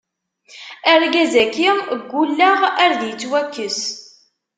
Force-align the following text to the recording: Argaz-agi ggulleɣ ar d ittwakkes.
Argaz-agi 0.93 1.69
ggulleɣ 2.01 2.59
ar 2.83 2.91
d 2.99 3.01
ittwakkes. 3.11 3.79